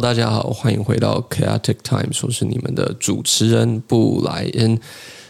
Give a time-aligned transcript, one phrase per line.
[0.00, 4.78] 大家好，欢迎回到 Chaotic Time，我是你们的主持人布莱恩。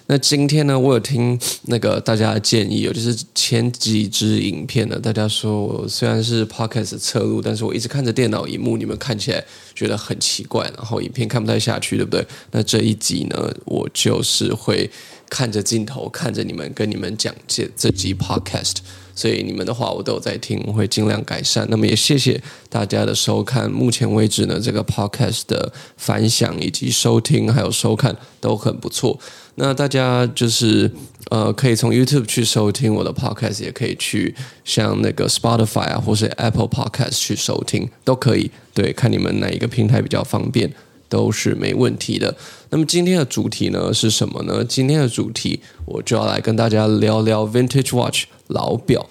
[0.09, 9.43] 那今天呢，我有听那个大家的建议，有就是前几支影片呢，大家说我虽然是 Podcast 侧录，但是我一直看着电脑荧幕，你们看起来
[9.75, 12.27] 觉得很奇怪，然后影片看不太下去，对不对？
[12.51, 14.91] 那这一集呢，我就是会
[15.31, 18.77] 看着镜头，看着你们，跟你们讲这这集 Podcast。
[19.19, 21.67] 所以你们的话我都有在听，我会尽量改善。
[21.69, 22.41] 那么也谢谢
[22.71, 29.19] 大家的收看，目前为止呢，这个 podcast 的反响以及收听还有收看都很不错。
[29.57, 30.89] 那大家就是
[31.31, 34.33] 呃，可以从 YouTube 去收听我的 podcast，也可以去
[34.65, 38.49] 像那个 Spotify 啊，或是 Apple Podcast 去收听，都可以。
[38.73, 40.73] 对，看你们哪一个平台比较方便。
[41.11, 42.37] 都是没问题的。
[42.69, 44.63] 那么今天的主题呢是什么呢？
[44.63, 49.07] 今天的主题我就要来跟大家聊聊 Vintage Watch 老表。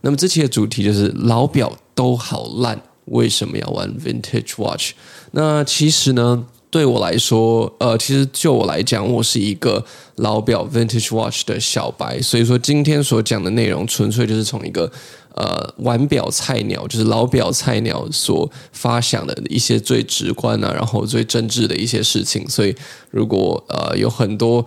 [0.00, 4.92] 那么这期的主题就是老表都好烂，为什么要玩 Vintage Watch？
[5.32, 9.84] 那其实呢，对我来说，呃，其实就我来讲，我是一个
[10.16, 14.90] 老表 Vintage Watch 的小白，所以说今天所讲的内容纯粹就是从一个。
[15.38, 22.48] 呃，玩表菜鸟就是老表菜鸟所发想的一些最直观啊，然后最真挚的一些事情。
[22.48, 22.74] 所以，
[23.10, 24.64] 如果呃有很多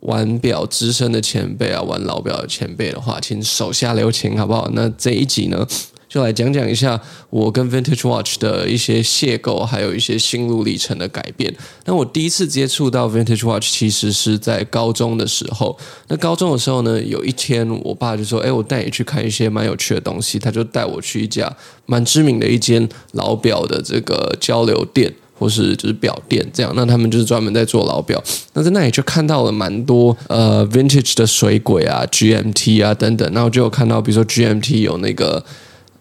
[0.00, 4.68] 玩表资深的前辈啊，玩老表的前辈的话，请手下留情，好不好？
[4.72, 5.64] 那这一集呢，
[6.08, 11.54] 就来讲讲一下我跟 Vintage Watch 的一些邂逅，还有一些心路历程的改变。
[11.84, 15.78] 那我第一次接触到 Vintage Watch，其实是在高中的时候。
[16.08, 21.54] 那高中的时候呢，有一天我爸就说：“哎，我带你去看一些蛮有趣的东西。”他就带我去一家
[21.86, 26.72] 蛮知名的一间老表的这个交流店，或是就是表店这样。
[26.76, 28.22] 那他们就是专门在做老表。
[28.52, 33.28] 那在那里就看到了蛮多呃 Vintage 的水鬼啊、GMT 啊等等。
[33.32, 35.44] 然后就有看到，比如说 GMT 有那个。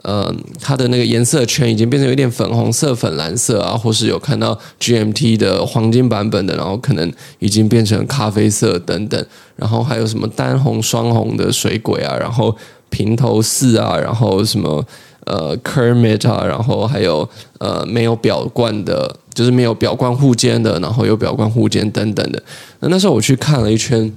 [0.04, 9.24] 呃，它的那个颜色圈已经变成有点粉红色、粉蓝色啊，或是有看到 GMT 的黄金版本的，然后可能已经变成咖啡色等等，
[9.56, 12.58] 然后还有什么单红、双红的水鬼啊，然后
[12.90, 14.84] 平头四啊，然后什么
[15.28, 17.30] 呃 Kermit 啊，然后还有
[17.60, 22.42] 呃没有表冠的，就是没有表冠护肩的，然后有表冠护肩等等的。
[22.80, 24.12] 那那时候我去看了一圈，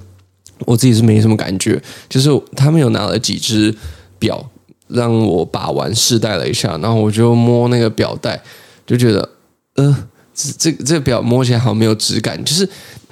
[0.59, 3.75] 我自己是没什么感觉，就是他们有拿了几只
[4.19, 4.49] 表。
[4.87, 8.39] 让我把玩试戴了一下，然后我就摸那个表带，
[8.85, 9.27] 就觉得，
[9.77, 9.97] 呃，
[10.31, 12.37] 这这这个表摸起来好没有质感。
[12.45, 12.69] 就是，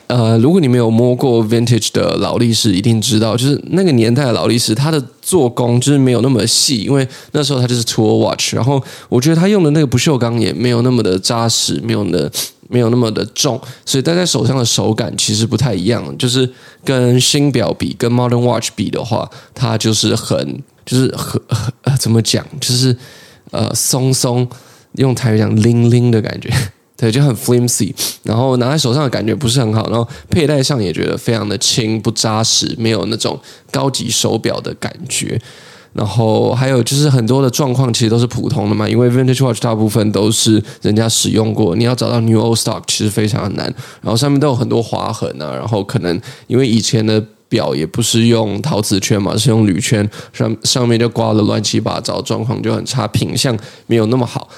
[0.08, 8.53] 呃，如果你没有摸过 Vintage 的劳力士，一定知道，就是那个年代的劳力士，它的做工就是没有那么细，因为那时候它就是 Tour Watch。
[8.53, 12.31] 然后我觉得它用的那个不锈钢也没有那么的扎实，没有的
[12.69, 16.18] 没有那么的重，所以戴在手上的手感其实不太一样。
[16.18, 16.50] 就是
[16.84, 20.62] 跟新表比，跟 Modern Watch 比的话，它就是很。
[20.86, 22.46] 就是很很呃，怎么讲？
[22.59, 22.94] 就是
[23.52, 24.46] 呃，松松，
[24.96, 26.50] 用台语讲拎拎的感觉，
[27.03, 27.94] 对，就很 flimsy。
[28.24, 33.38] 然后拿在手上的感觉不是很好，然后佩戴上也觉得非常的轻，不扎实，没有那种
[33.69, 35.38] 高级手表的感觉。
[35.92, 43.66] 然后还有就是很多的状况其实都是普通的嘛，因为 Vintage Watch 大部分都是人家使用过，你要找到 New Old Stock 其实非常的难。
[44.02, 47.22] 然后上面都有很多划痕啊，然后可能因为以前的。
[47.50, 53.56] 表也不是用陶瓷圈嘛，是用铝圈，上上面就刮了乱七八糟，状况就很差，品相
[53.86, 54.50] 没有那么好，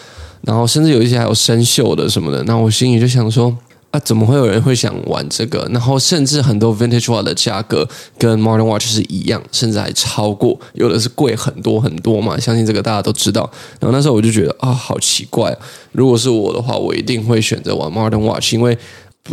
[0.46, 2.44] 然后甚至有一些还有生锈的什么的。
[2.44, 3.56] 那我心里就想说
[3.92, 5.68] 啊，怎么会有人会想玩这个？
[5.72, 12.40] 然后甚至很多 Vintage Watch 的价格跟 Modern Watch 是一样，甚至还超过，有的是贵很多很多嘛。
[12.40, 13.50] 相信这个大家都知道。
[13.80, 15.58] 然后那时候我就觉得啊，好奇怪。
[15.92, 18.78] 如果是我的话，我一定会选择玩 Modern Watch，因为。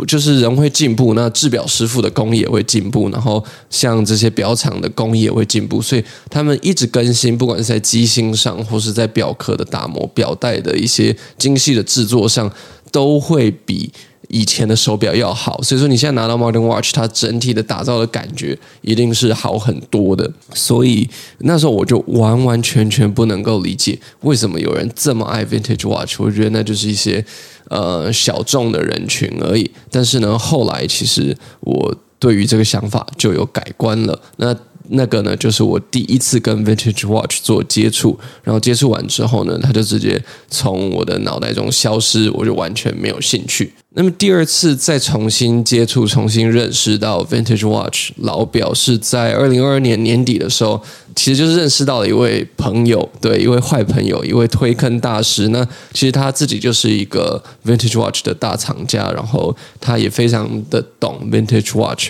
[0.07, 12.51] 就是人会进步，那制表师傅的工艺也会进步，然后像这些表厂的工艺也会进步，所以他们一直更新，不管是在机芯上，或是在表壳的打磨、表带的一些精细的制作上，
[12.91, 13.91] 都会比
[14.33, 15.61] 以前的手表要好。
[15.61, 20.29] 所以说，你现在拿到 Modern Watch，它整体的打造的感觉一定是好很多的。
[20.53, 21.07] 所以
[21.39, 26.19] 那时候我就完完全全不能够理解，为什么有人这么爱 Vintage Watch。
[26.19, 27.23] 我觉得那就是一些。
[27.69, 29.71] 呃，小众的人群而已。
[29.89, 34.21] 但是呢，后来其实我对于这个想法就有改观了。
[34.35, 34.53] 那
[34.89, 43.73] 那个呢，就是我第一次跟 Vintage Watch 做接触，然后接触完之后呢，它就直接从我的脑袋中消失，我就完全没有兴趣。
[43.95, 50.81] 那么第二次再重新接触、重新认识到 Vintage Watch 老表，是在二零二二年年底的时候，
[51.15, 55.49] 其实就是认识到了一位朋友，对，一位坏朋友，一位推坑大师。
[55.49, 55.63] 那
[55.93, 62.09] 其实他自己就是一个 Vintage Watch 的大藏家，然后他也非常的懂 Vintage Watch。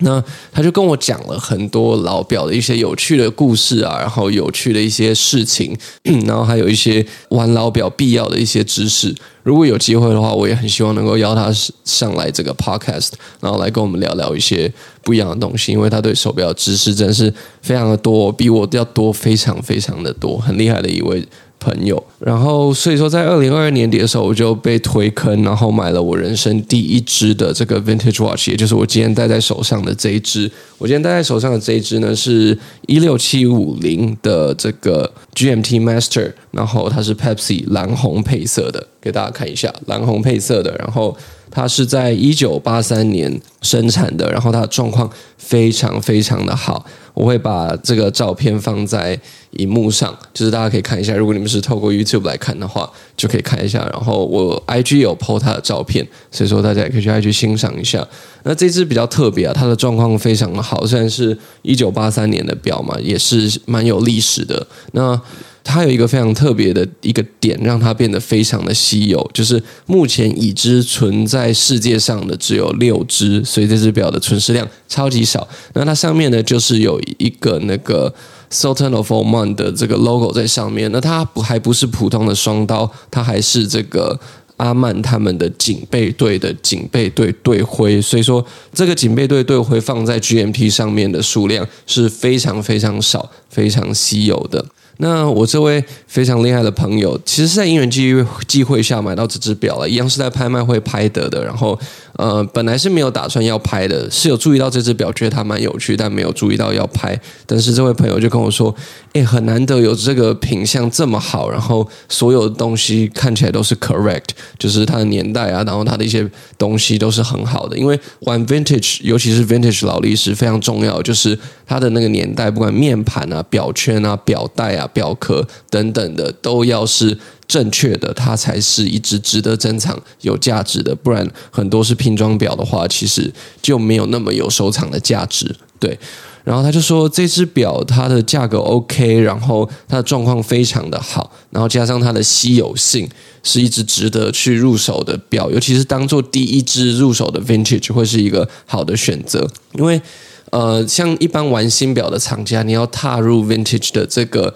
[0.00, 0.22] 那
[0.52, 5.76] 他就跟我讲了很多老表的一些有趣的故事啊，然后有趣的一些事情，
[6.26, 9.14] 然后还有一些玩老表必要的一些知识。
[9.42, 11.50] 如果有机会的话，我也很希望能够邀他
[11.84, 14.70] 上来这个 podcast，然后来跟我们聊聊一些
[15.02, 21.26] 不一样的东西，因为他对手表知识真是非常的多，比我要多非常非常的多，很厉害的一位。
[21.58, 30.50] 朋友，然后所以说，在二零二二年底的时候，我就被推坑，然后买了我人生第一支的这个 Vintage Watch，也就是我今天戴在手上的这一支。
[30.78, 41.16] 我今天戴在手上的这一支呢，是一六七五零的这个 GMT Master，然后它是 Pepsi 蓝红配色的，给大家看一下，蓝红配色的，然后。
[41.50, 46.84] 它是在一九八三年生产的，然后它的状况非常非常的好。
[47.14, 49.18] 我会把这个照片放在
[49.58, 51.14] 荧幕上，就是大家可以看一下。
[51.14, 53.86] 如果你们是透过 YouTube 来看的话，就可以看一下。
[53.92, 58.06] 然后我 IG 有 po 它的照片，所以说大家也可以去 IG 欣赏一下。
[58.44, 64.66] 那这只比较特别啊，它的状况非常的好，虽然是一九八三年的表嘛，也是蛮有历史的。
[64.92, 65.20] 那
[65.64, 75.46] 它有一个非常特别的一个点，让它变得非常的稀有，就是目前已知存在世界上的只有六只，所以这只表的存世量超级少。
[75.74, 78.14] 那它上面呢，就是有一个那个
[78.50, 80.90] Sultan of Oman 的这个 logo 在上面。
[80.92, 84.18] 那它不还不是普通的双刀，它还是这个
[84.56, 88.00] 阿曼他们的警备队的警备队队徽。
[88.00, 94.64] 所以说，这个警备队队徽放在 GMP 上面的数量是非常非常少、非常稀有的。
[95.00, 98.12] 那我这位非常厉害的朋友，其实是在因缘机
[98.48, 101.44] 机会下买到这只表了，一样是在拍卖会拍得的。
[101.44, 101.78] 然后，
[102.14, 107.16] 呃，本来是没有打算要拍的，是有注意到这只表，觉得它蛮有趣，但没有注意到要拍。
[107.46, 108.74] 但是这位朋友就跟我说
[109.14, 116.28] ：“诶，很难得有这个品相这么好，然后所有的东西看起来都是 correct，就是它的年代啊，然后它的一些
[116.58, 117.78] 东西都是很好的。
[117.78, 130.94] 因为玩 vintage，尤其是 vintage 劳力士非常重要，就是它的那个年代，不管面盘啊、表圈啊、表带啊。”表壳等等的都要是正确的，它才是一只值得珍藏、有价值的。
[130.94, 133.32] 不然，很多是拼装表的话，其实
[133.62, 135.56] 就没有那么有收藏的价值。
[135.80, 135.96] 对，
[136.42, 143.08] 然后他就说这只表它的价格 OK，然后它的状况非常的好，然后加上它的稀有性，
[143.44, 150.02] 是一只值得去入手的表，尤其是当做第一只入手的 Vintage 会是一个好的选择，因为
[150.50, 154.54] 呃，像一般玩新表的厂家，你要踏入 Vintage 的这个。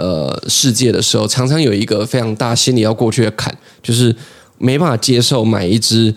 [0.00, 4.16] 呃，世界的时候，常常有一个非常大心理要过去的坎，就是
[4.56, 6.14] 没办法接受买一只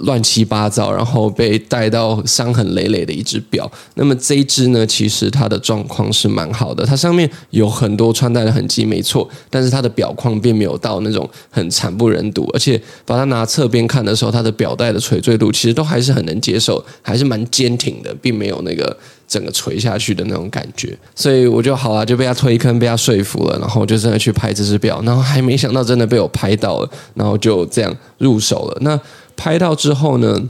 [0.00, 3.70] 乱七八糟，然后被带到伤痕累累的一只表。
[3.94, 18.96] 那么这一只呢，其实它的状况是蛮好的，它上面有很多穿戴的痕迹，没错，但是它的表框并没有到那种很惨不忍睹，而且把它拿侧边看的时候，它的表带的垂坠度其实都还是很能接受，还是蛮坚挺的，并没有那个。
[19.28, 28.78] 整个垂下去的那种感觉，所以我就好啊，就被他推坑，被他说服了，然后就真的去拍这只表，然后还没想到真的被我拍到了，然后就这样入手了。
[28.82, 29.00] 那
[29.36, 30.40] 拍到之后呢，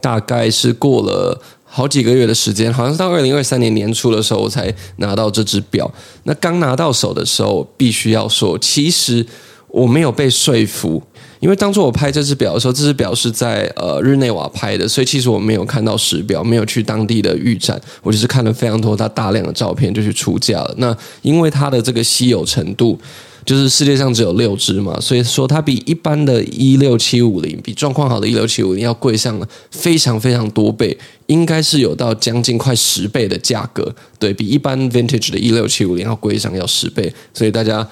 [0.00, 5.90] 大概是过了好几个月的时间，好像是到二零二三年年初的时候，我才拿到这只表。
[6.24, 9.26] 那刚拿到手的时候，必须要说，其实
[9.68, 11.02] 我没有被说服。
[11.40, 20.74] 因为当初我拍这只表的时候，这只表是在呃日内瓦拍的，所以其实我没有看到实表，没有去当地的预展，我就是看了非常多它大量的照片就去出价了。
[20.78, 22.98] 那因为它的这个稀有程度，
[23.44, 30.96] 就是世界上只有六只嘛，所以说它比一般的一六七五零，比状况好的一六七五零要贵上了非常非常多倍，
[31.26, 37.86] 应该是有到将近快十倍的价格，对，比一般 vintage 的一六七五零要贵上要十倍，所以大家。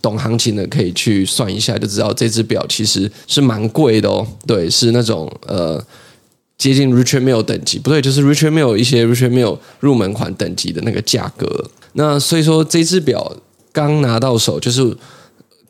[0.00, 4.24] 懂行情的可以去算一下，就知道这只表其实是蛮贵的哦。
[4.46, 5.84] 对，是那种呃
[6.56, 11.68] 接近 Richard Mill 等级，不对，就是 Richard Mill 一些 Richard Mill 入门款等级的那个价格。
[11.94, 13.36] 那所以说这只表
[13.78, 14.96] 刚拿到手，就是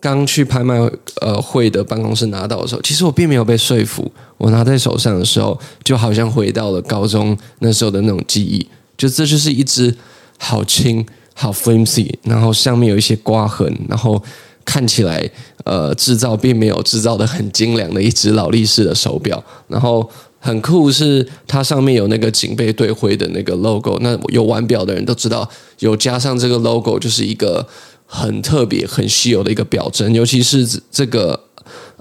[0.00, 0.78] 刚去拍卖
[1.20, 4.10] 呃会的办公室拿到的时候，其实我并没有被说服。
[4.38, 9.94] 我拿在手上的时候，就好像回到了高中那时候的那种记忆，就这就是一只
[10.38, 11.04] 好轻。
[11.40, 14.20] 好 flimsy，然后上面有一些刮痕，然后
[14.64, 15.30] 看起来
[15.62, 20.10] 呃制造并没有制造的很精良的一只劳力士的手表，然后
[20.40, 25.48] 很酷是它上面有那个警备队徽的那个 logo，那有玩表的人都知道，
[25.78, 27.64] 有加上这个 logo 就是一个
[28.08, 31.38] 很特别、很稀有的一个表针，尤其是这个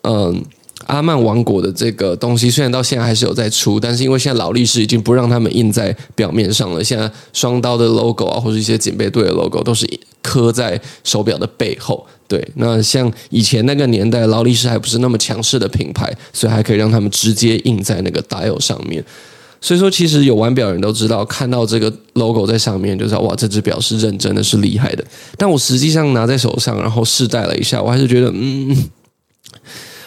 [0.02, 0.44] 嗯。
[0.86, 6.82] 阿曼王国的这个东西虽然到现在还是有在出，但是因为现在劳力士已经不让他们印在表面上了。
[6.82, 9.86] 现在双刀的 logo 啊，或者一些警备队的 logo 都是
[10.22, 12.08] 刻在手表的背后。
[12.26, 19.04] 对，那像以前那个年代，劳力士还不是那么强势的品牌，所以还可以让他们直接印在那个 dial 上面。
[19.60, 25.04] 所以说，其实有玩表人都知道，看到这个 logo 在上面，就知道哇，这只表是认真的，是厉害的。
[25.36, 28.78] 但我实际上拿在手上，然后试戴了一下，我还是觉得，嗯，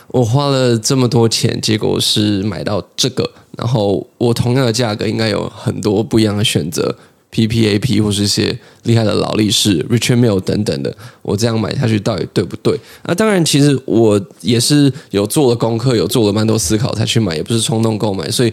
[0.08, 3.28] 我花了这么多钱，结果是买到这个，
[3.58, 6.96] 然后我同样的价格，应该有很多不一样的选择
[7.32, 12.78] ，PPAP 或是一些厉害的劳力士、Richard Mille 等等的，我这样买下去到底对不对？
[13.04, 18.52] 那当然，其实我也是有做了功课，有做了蛮多思考才去买，也不是冲动购买，所以。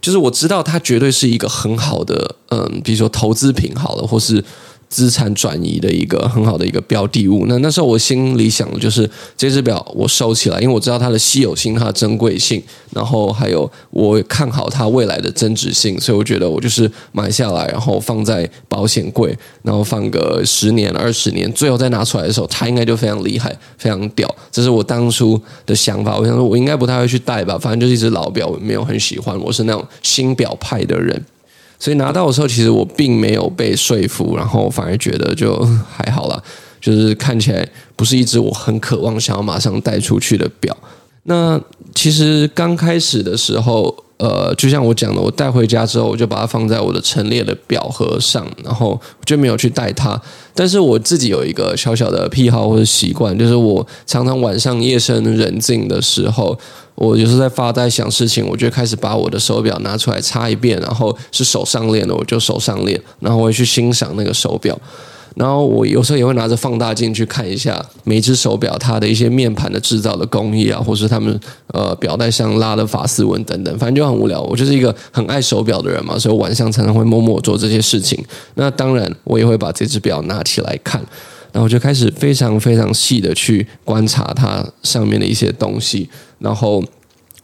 [0.00, 4.44] 就是我知道它绝对是一个很好的，嗯，比如说投资品好了，或是。
[4.88, 7.46] 资产转移的一个很好的一个标的物。
[7.46, 12.62] 那那时候我心里想的就是这只表我收起来，因为我知道它的稀有性、它的珍贵性，
[12.92, 24.32] 然后还有我看好它未来的增值性，所以我觉得我就是买下来，然后放在保险柜，然后放个十年、二十年，最后再拿出来的时候，它应该就非常厉害、非常屌。
[24.50, 26.16] 这是我当初的想法。
[26.16, 29.38] 我想说，我应该不太会去戴吧，反正就是一只老表，我没有很喜欢。
[29.40, 31.24] 我是那种新表派的人。
[31.78, 35.58] 所以拿到的时候，其实我并没有被说服，然后反而觉得就
[35.90, 36.42] 还好啦，
[36.80, 40.76] 就是看起来不是一只我很渴望想要马上带出去的表。
[41.24, 41.60] 那
[41.94, 50.20] 其实刚开始的时候，呃，就像我讲的，我带回家之后，我就把它放在我的陈列的表盒上，然后就没有去带它。
[50.54, 56.58] 但是我自己有一个小小的癖好或者习惯，就是我常常晚上夜深人静的时候。
[56.96, 64.74] 我就是在发呆想事情，我就开始把我的手表拿出来擦一遍，然后是手上链的，我就手上链，然后我会去欣赏那个手表，
[65.36, 71.38] 然后我有时候也会拿着放大镜去看一下每一只手表它的一些面盘的制造的工艺啊，或是他们
[71.68, 74.40] 呃表带上拉的发丝纹等等，反正就很无聊。
[74.40, 78.24] 我就是一个很爱手表的人嘛，所以晚上常常会默默做这些事情。
[78.54, 81.04] 那当然，我也会把这只表拿起来看。
[81.52, 86.06] 然后就开始非常非常细的去观察它上面的一些东西，
[86.38, 86.84] 然后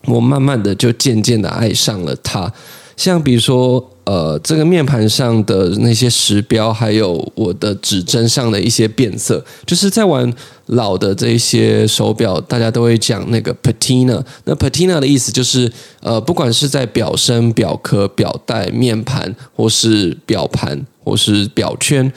[0.05, 2.53] 我慢慢的就渐渐的爱上了它。
[2.95, 10.33] 像比如说，呃，这个面盘上的那些时标，还有我的指针上的一些变色，就是在玩
[10.67, 14.21] 老的这些手表，大家都会讲那个 patina。
[14.45, 22.13] 那 patina 的意思就是，呃，不管是在表身、表壳、表带、面盘，或是表盘，或是表圈。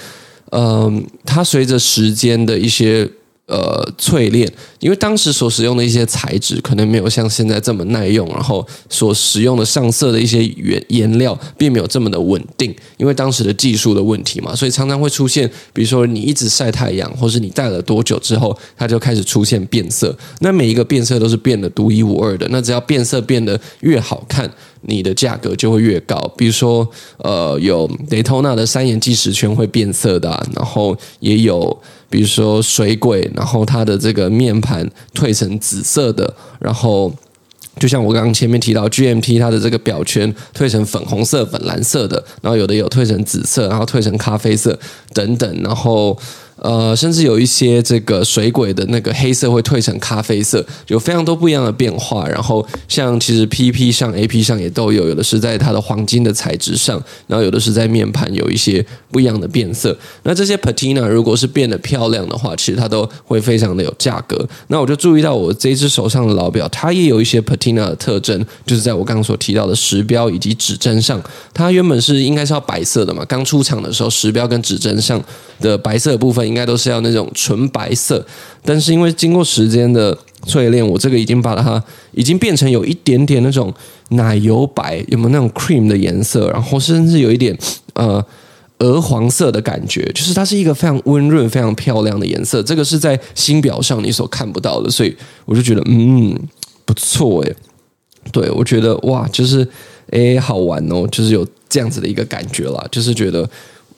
[0.51, 3.07] 嗯，它随着时间的一些
[3.47, 20.15] 呃淬炼，因为当时所使用的一些材质可能没有像现在这么耐用，然后所使用的上色的一些原颜料并没有这么的稳定，因为当时的技术的问题嘛，所以常常会出现，比如说你一直晒太阳，或是你戴了多久之后，它就开始出现变色。
[20.39, 24.51] 那每一个变色都是变得独一无二的，那只要变色变得越好看。
[24.87, 26.87] 你的价格就会越高，比如说，
[27.17, 31.77] 呃，有 Daytona 的三眼计时圈会变色的，然后也有，
[32.09, 37.13] 比如说水鬼，然后它的这个面盘褪成紫色的，然后
[37.79, 44.79] 就像我刚刚前面提到 GMT 它的这个表圈褪成粉红色、粉蓝色的，然后有的有褪成紫色，然后褪成咖啡色
[45.13, 46.17] 等等，然后。
[46.57, 52.25] 呃，甚至有一些这个水鬼的那个黑色会褪成咖啡色，有非常多不一样的变化。
[52.29, 59.95] 然后像其实 PP 上、AP 上也都有，有的是在它的黄金的材质上，然后有的是在面盘有一些不一样的变色。
[60.23, 64.47] 那这些 Patina 如果是变得漂亮的话，其实它都会非常的有价格。
[64.67, 71.21] 那我就注意到我这只手上的老表，它也有一些 Patina 的特征，就是在我刚刚所提到的时标以及指针上，
[71.53, 75.21] 它原本是应该是要白色的嘛，刚出厂的时候时标跟指针上
[75.59, 76.44] 的白色部分。
[76.45, 78.25] 应该都是要那种纯白色，
[78.63, 83.73] 但是因为经过时间的淬炼，我这个已经把它已经变成有一点点那种
[84.09, 86.49] 奶油白，有没有那种 cream 的颜色？
[86.51, 87.57] 然后甚至有一点
[87.93, 88.23] 呃
[88.79, 92.61] 鹅黄色的感觉，就是它是一个非常温润、非常漂亮的颜色。
[92.61, 96.37] 这个是在新表上你所看不到的，所以我就觉得嗯
[96.85, 97.55] 不错诶。
[98.31, 99.67] 对，我觉得哇，就是
[100.11, 103.49] 诶好玩哦，就是有这样子的一个感觉啦，就是觉得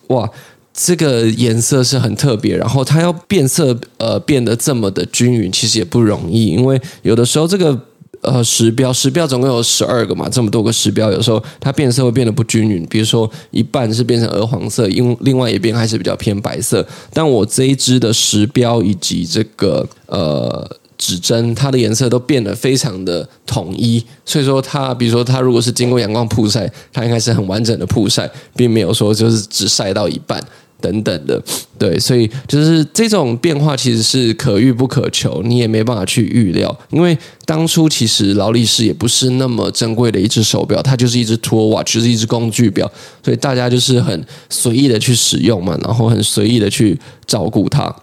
[0.08, 0.30] 哇。
[0.80, 7.82] 这个颜色是很特别，然后它要变色，呃，变得这么的均匀，其实也不容易，因为有的时候这个
[8.22, 16.88] 呃时标，时标总共有十二个嘛，这么多个时标，有时候它变色会变得不均匀，比如说一半是变成鹅黄色，因另外一边还是比较偏白色。
[17.12, 20.78] 但我这一支的时标以及这个呃。
[21.00, 30.44] 指针它的颜色都变得非常的统一，所以说它，比如说它如果是经过阳光曝晒，它应该是很完整的曝晒，并没有说就是只晒到一半
[30.80, 31.42] 等等的，
[31.78, 42.90] 对，所以就是这种变化其实是可遇不可求，你也没办法去预料，因为当初其实劳力士也不是那么珍贵的一只手表，它就是一只 tour watch，就是一只工具表，
[43.24, 47.94] 所以大家就是很随意的去使用嘛，然后很随意的去照顾它。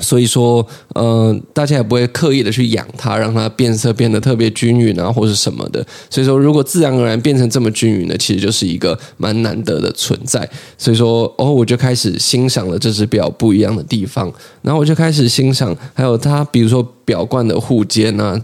[0.00, 5.86] 所以说，呃，大家也不会刻意的去养它，让它变色变得特别均匀啊，或是什么的。
[6.08, 10.48] 所以说，如果自然而然变成这么均匀的，其实就是一个蛮难得的存在。
[10.78, 18.40] 所以说，哦，我就开始欣赏了这只表不一样的地方，然后我就开始欣赏，还有它，比如说表冠的护肩啊，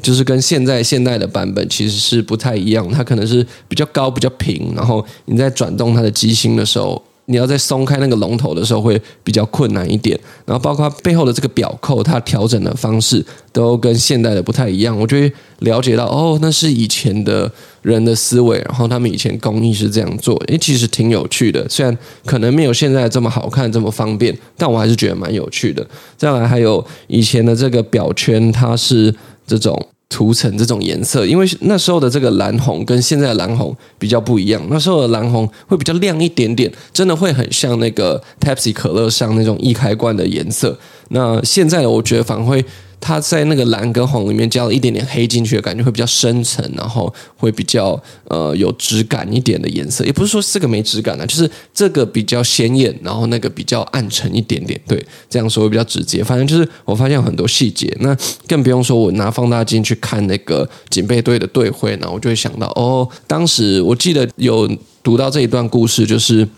[0.00, 7.02] 就是跟现在现代的版本其实是不太一样，它可能是比较高、比较平，然后你在转动它的机芯的时候。
[7.26, 14.98] 你要在松开那个龙头的时候会比较困难一点，然后包括背后的这个表扣，它调整的方式都跟现代的不太一样。
[14.98, 17.50] 我就会了解到，哦，那是以前的
[17.82, 21.66] 人的思维，然后他们以前工艺是这样做，诶，其实挺有趣的。
[21.68, 25.86] 虽然可能没有现在这么好看、这么方便，但我还是觉得蛮有趣的。
[26.16, 29.14] 再来还有以前的这个表圈，它是
[29.46, 29.88] 这种。
[30.14, 34.62] 涂层这种颜色，因为那时候的这个蓝红跟现在的蓝红比较不一样。
[34.70, 40.78] 那时候的蓝红会比较亮一点点，真的会很像那个 Pepsi 可乐上那种易开罐的颜色。
[41.08, 42.64] 那现在我觉得反而会。
[43.06, 56.24] 它在那个蓝跟红里面加了一点点黑进去的感觉会比较深沉，然后会比较呃有质感一点的颜色，也不是说这个没质感啊，就是这个比较鲜艳，然后那个比较暗沉一点点，对，这样说会比较直接。
[56.24, 58.16] 反正就是我发现有很多细节，那
[58.48, 64.66] 更不用说我拿放大镜去看那个警备队的队徽，然后我就会想到哦，当时我记得有
[65.02, 66.48] 读到这一段故事，就是。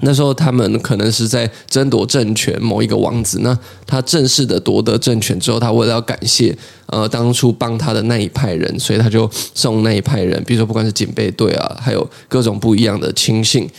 [0.00, 3.56] 那时候他们可能是在争夺政权，某一个王子，那
[3.86, 6.56] 他正式的夺得政权之后，他为了要感谢
[6.86, 13.70] 呃当初帮他的那一派人，所以他就送那一派人，比如说不管是警备队啊，还有各种不一样的亲信。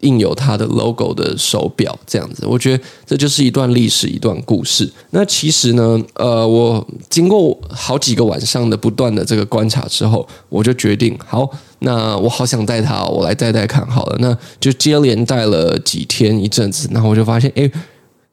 [0.00, 4.90] 印有它的 logo 的手表，这样子，我觉得这就是一段历史，一段故事。
[5.10, 11.48] 那其实呢，呃，我经过好几个晚上的不断的这个观察之后，我就决定，好，
[11.80, 14.16] 那我好想戴它，我来戴戴看好了。
[14.18, 17.70] 那就接连戴了几天一阵子，然后我就发现，诶，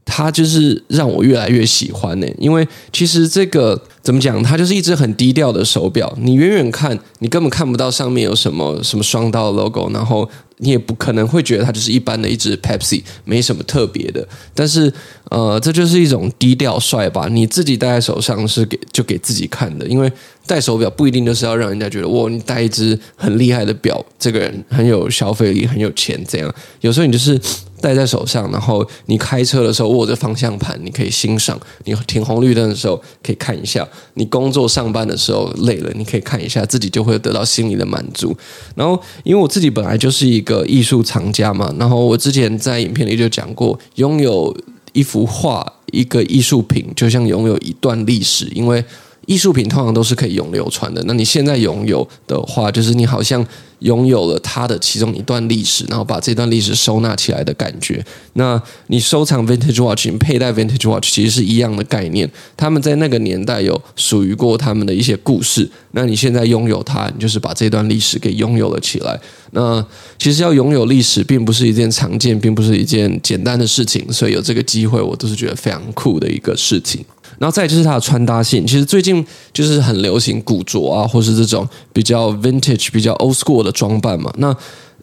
[0.05, 2.27] 它就是让我越来越喜欢呢。
[2.37, 10.29] 因为其实这个怎么讲，它就是一只很低调的手表，你远远看，你根本看不到上面有什么什么双刀 logo，然后。
[10.61, 14.27] 你也不可能会觉得它就是一般的一支 Pepsi，没什么特别的。
[14.53, 14.93] 但是，
[15.31, 17.27] 呃，这就是一种低调帅吧。
[17.29, 20.11] 你自己戴在手上是给就给自己看的，因为
[20.49, 26.19] 戴手表不一定就是要让人家觉得哇，你戴一只很厉害的表，这个人很有消费力，很有钱。
[26.27, 27.39] 这样有时候你就是。
[27.81, 38.35] 戴在手上，然后你开车的时候握着方向盘，你可以欣赏；你停红绿灯的时候可以看一下；你工作上班的时候累了，你可以看一下，自己就会得到心里的满足。
[38.75, 44.53] 然后，因为我自己本来就是一个艺术藏家嘛，然后我之前在影片里就讲过，拥有
[44.91, 48.83] 一幅画、一个艺术品，就像拥有一段历史，因为
[49.29, 51.03] 艺术品通常都是可以永流传的。
[51.05, 53.45] 那你现在拥有的话，就是你好像。
[53.79, 58.05] 拥有了它的其中一段历史，然后把这段历史收纳起来的感觉。
[58.33, 62.29] 那你收藏 Vintage Watch，你佩戴 Vintage Watch，其实是一样的概念。
[62.57, 65.65] 他们在那个年代有属于过他们的一些故事。
[65.91, 69.17] 那你现在拥有它，你就是把这段历史给拥有了起来。
[69.51, 69.81] 那
[70.17, 74.11] 其实要拥有历史，并不是一件常见，并不是一件简单的事情。
[74.11, 77.05] 所以有这个机会，我都是觉得非常酷的一个事情。
[77.39, 84.31] 然后再就是它的穿搭性，其实最近就是很流行古着啊，或是这种比较 vintage、比较 old school 的装扮嘛。
[84.37, 84.55] 那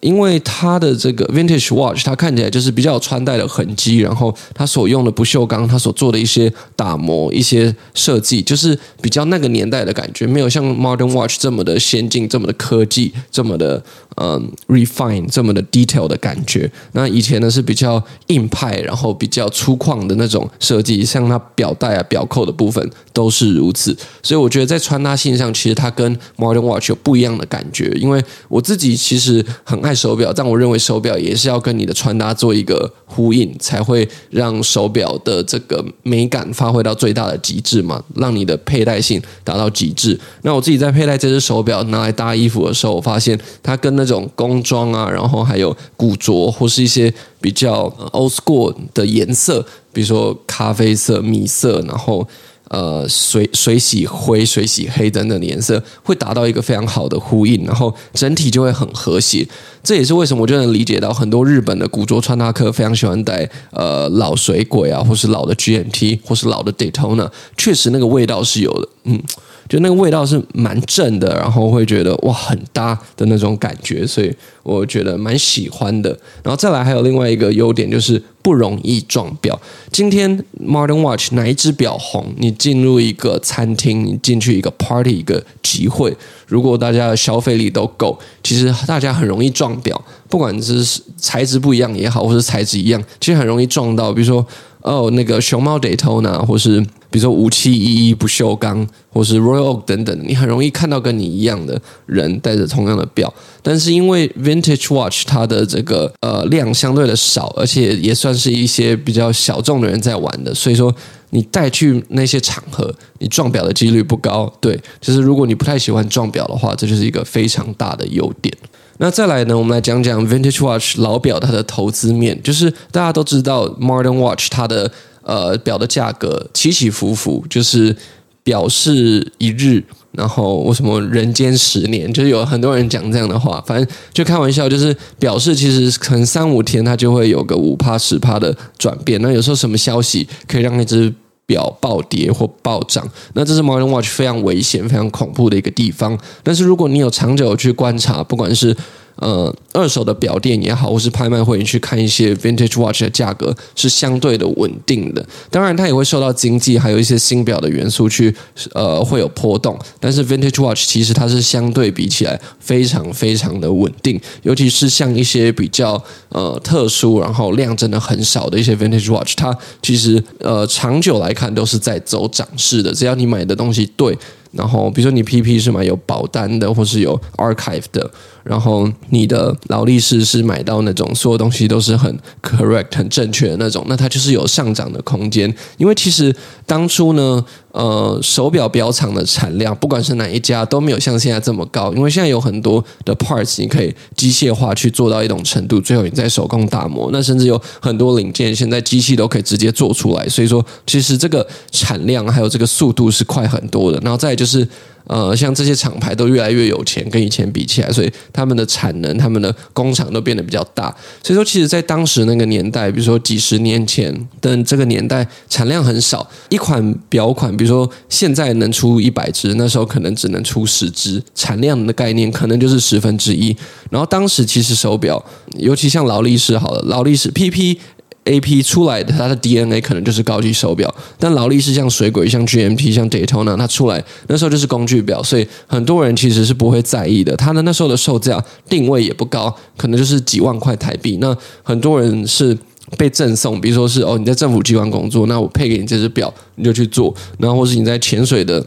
[0.07, 13.83] 因为它的这个 vintage watch，它看起来就是比较有穿戴的痕迹，然后它所用的不锈钢，它所做的一些打磨、一些设计，就是比较那个年代的感觉，没有像 modern watch 这么的先进、这么的科技、这么的
[14.19, 16.71] 嗯 refine、这么的 detail 的感觉。
[16.93, 23.97] 那以前呢是比较硬派，然后比较粗犷的那种设计，像它表带啊、表扣的部分都是如此。
[24.23, 27.91] 所以我觉得在穿搭性上，其实它跟 modern watch 有不一样的感觉。
[27.97, 40.21] 因为我自己其实很爱手表，但我认为手表也是要跟你的穿搭做一个呼应，才会让手表的这个美感发挥到最大的极致嘛，让你的佩戴性达到极致。
[40.43, 52.29] 那我自己在佩戴这只手表拿来搭衣服的时候，我发现它跟那种工装啊，然后还有古着或是一些比较 old school 的颜色，比如说咖啡色、米色，然后。
[52.69, 59.47] 呃，水水洗灰、水洗黑等等的颜色会达到一个非常好的呼应，然后整体就会很和谐。
[59.83, 69.23] 这也是为什么我就能理解到很多日本的古着穿搭客非常喜欢戴呃老水鬼啊，或是老的 GMT，或是老的 Daytona，确实那个味道是有的，嗯。
[69.69, 76.11] 就那个味道是蛮正的，然后会觉得哇很搭的那种感觉，所以我觉得蛮喜欢的。
[76.45, 79.61] 然后再来还有另外一个优点就是不容易撞表。
[79.91, 94.13] 今天 Modern Watch 哪一只表红，你进入一个餐厅，你进去一个 party 一个集会，如果大家的消费力都够，其实大家很容易撞表，不管是材质不一样也好，或是材质一样，其实很容易撞到。
[94.13, 94.47] 比如说。
[94.83, 96.81] 哦，那个熊猫 Daytona，或是
[97.11, 103.35] 比如说五七一一不锈钢，或是 Royal Oak 等等，你很容易看到跟你一样的人戴着同样的表。
[103.65, 110.95] 但是因为 Vintage Watch 它的这个呃量相对的少，而且也算是一些比较小众的人在玩的，所以说
[111.31, 114.53] 你带去那些场合，你撞表的几率不高。
[114.61, 118.55] 对，就是如果你不太喜欢撞表的话，这就是一个非常大的优点。
[118.99, 122.43] 那再来呢，我们来讲讲 Vintage Watch 老表它的投资面。
[122.43, 124.91] 就是大家都知道 Modern Watch 它的
[125.23, 127.95] 呃表的价格起起伏伏，就是
[128.43, 129.85] 表示一日，
[130.17, 132.13] 然后为什么人间十年？
[132.13, 139.21] 就是有很多人讲这样的话，反正就开玩笑，就是表示其实可能三五天它就会有个五趴十趴的转变。
[139.21, 141.13] 那有时候什么消息可以让那只
[141.45, 146.19] 表暴跌或暴涨，那这是 Morning Watch 非常危险、非常恐怖的一个地方。
[146.43, 148.77] 但是如果你有长久去观察，不管是
[149.17, 155.27] 呃，二手的表店也好，或是拍卖会，你去看一些 vintage watch 的价格是相对的稳定的。
[155.51, 158.35] 当然，它也会受到经济还有一些新表的元素去
[158.75, 159.79] 呃会有波动。
[159.99, 172.93] 但是 vintage watch 其实它是相对比起来非常非常的稳定，尤其是像一些比较呃特殊，然后量真的很少的一些 vintage watch，它其实呃长久来看都是在走涨势的。
[172.93, 174.17] 只要你买的东西对。
[174.53, 178.11] 然后，比如说你 PP 是买有保单的，或是有 archive 的，
[178.47, 185.53] 然后你的劳力士是买到那种所有东西都是很 correct、很正确的那种，那它就是有上涨的空间。
[185.77, 191.93] 因为其实当初呢，呃，手表表厂的产量，不管是哪一家，都没有像现在这么高。
[191.95, 197.11] 因为现在有很多的 parts，你可以机械化去做到一种程度，最后你再手工打磨。
[197.13, 200.29] 那甚至有很多零件，现在机器都可以直接做出来。
[200.29, 203.99] 所以说，其实这个产量还有这个速度是快很多的。
[204.05, 204.67] 然后再就是。
[205.07, 210.95] 呃，像这些厂牌都越来越有钱，跟以前比起来，所以他们的产能、他们的工厂都变得比较大。
[211.23, 223.57] 所以说，其实，在当时那个年代，比如说几十年前的这个年代，产量很少，一款表款，比如说现在能出一百只，那时候可能只能出十只，产量的概念可能就是十分之一。
[223.91, 225.25] 然后当时其实手表，
[225.57, 227.79] 尤其像劳力士好了，劳力士 PP。
[228.27, 237.35] A P 出来的，它的 D N A 可能就是高级手表，但劳力士像水鬼、像 G M T、像 Daytona，它出来那时候就是工具表，所以很多人其实是不会在意的。
[237.37, 241.17] 它的那时候的售价定位也不高，可能就是几万块台币。
[241.21, 242.57] 那很多人是
[242.99, 248.65] 被赠送，比如说是哦，你在政府机关工作，那我配给你这只表，你就去做，然后或是你在潜水的。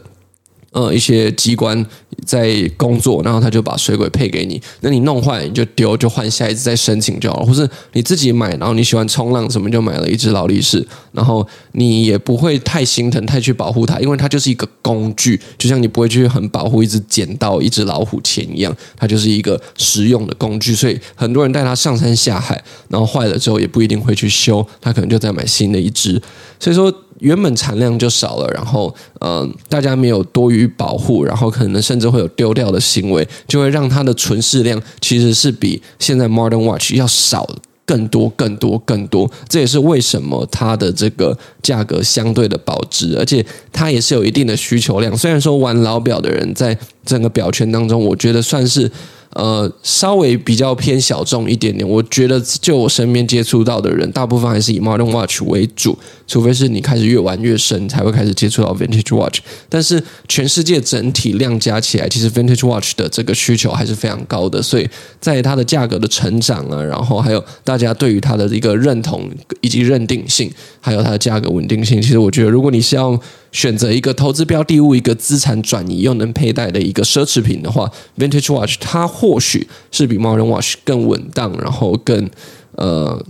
[0.72, 1.84] 呃，一些机关
[2.24, 7.46] 在工作，然后他就把水鬼配给你，那你弄坏你就丢，就换下一次再申请就好了。
[7.46, 20.72] 或是你自己买，然后你喜欢冲浪什么，就买了一只劳力士，然后你也不会太心疼，太去保护它，因为它就是一个工具，就像你不会去很保护一只剪刀、一只老虎钳一样，它就是一个实用的工具。
[20.72, 26.22] 所以很多人带它上山下海，然后坏了之后也不一定会去修，他可能就再买新的一只。
[26.60, 26.94] 所以说。
[27.20, 37.48] 原本产量就少了，然后嗯、大家没有多余保护，然后可能甚至会有丢掉的行为，就会让它的存世量其实是比现在 Modern Watch 要少
[37.86, 39.30] 更多、更多、更多。
[39.48, 45.16] 这也是为什么它的这个价格相对的保值，而且它也是有一定的需求量。
[45.16, 48.90] 虽然说玩老表的人在整个表圈当中，我觉得算是。
[49.34, 51.88] 呃，稍微比较偏小众一点点。
[51.88, 59.38] 我觉得，就我身边接触到的人，大部分还是以 Modern Watch 为主，除非是你开始越玩越深，才会开始接触到 Vintage Watch。
[59.68, 64.60] 但是，全世界整体量加起来，其实 Vintage Watch 的这个需求还是非常高的。
[64.60, 64.88] 所以，
[65.20, 73.16] 在它的价格的成长啊，然后还有大家对于它的一个认同以及认定性，还有它的价格稳定性，其实我觉得，如果你是要
[73.52, 82.30] 选择一个投资标的物，一个资产转移又能佩戴的一个奢侈品的话，Vintage Watch 它或许是比 Modern Watch 更稳当，然后更
[82.76, 83.22] 呃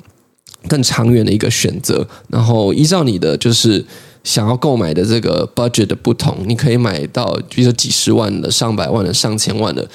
[0.69, 2.07] 更长远的一个选择。
[2.29, 3.85] 然后依照你的就是
[4.23, 9.89] 想要购买的这个 budget 的不同，你可以买到比如说几十万的、上百万的、上千万的。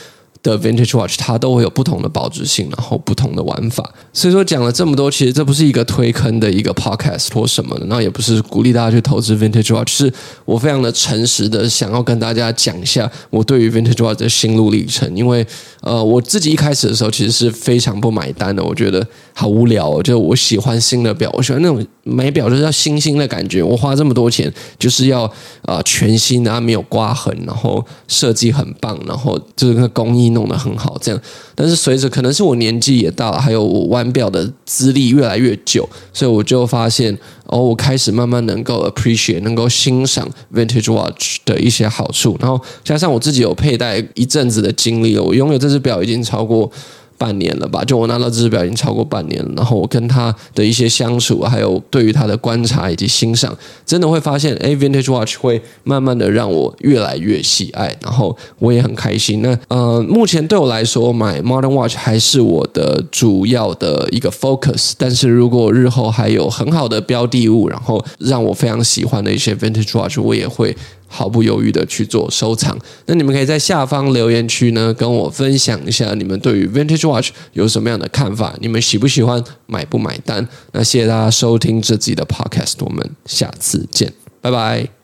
[0.45, 3.91] 的 Vintage Watch 它都会有不同的保值性，然后不同的玩法。
[4.13, 10.13] 所以说讲了这么多，其实这不是一个推坑的一个 podcast 或什么的，然后也不是鼓励大家去投资 Vintage Watch，是
[10.45, 15.13] 我非常的诚实的想要跟大家讲一下我对于 Vintage Watch 的心路历程。
[15.15, 15.45] 因为
[15.81, 23.63] 呃，我自己一开始的时候其实是非常不买单的，我觉得好无聊哦，就我喜欢新的表，我喜欢那种买表就是要新新的感觉。
[23.63, 25.23] 我花这么多钱就是要
[25.63, 30.34] 啊、全新的，它没有刮痕，然后设计很棒，然后就是那个工艺。
[30.35, 31.19] 弄得很好，这样。
[31.55, 42.37] 但是随着可能是我年纪也大了，还有我玩表的资历越来越久，所以我就发现，哦，我开始慢慢能够 appreciate，能够欣赏 vintage watch 的一些好处。
[42.39, 46.69] 然后加上我自己有佩戴一阵子的经历了，我拥有这只表已经超过
[47.17, 49.45] 半年了吧，就我拿到这只表已经超过半年。
[49.55, 59.41] 然后我跟他的一些相处，还有对于他的观察以及欣赏，真的会发现，哎，Vintage Watch 会慢慢的让我越来越喜爱，然后我也很开心。
[59.41, 64.93] 那呃，目前对我来说，买 Modern Watch 还是我的主要的一个 focus。
[64.97, 70.75] 但是如果日后还有很好的标的物，然后让我非常喜欢的一些 Vintage Watch，我也会。
[71.07, 80.47] 毫不犹豫的去做收藏，那你们可以在下方留言区呢，跟我分享一下你们对于 Vintage Watch 有什么样的看法，你们喜不喜欢，买不买单？
[80.71, 84.95] 那谢谢大家收听这期的 Podcast，我们下次见，拜拜。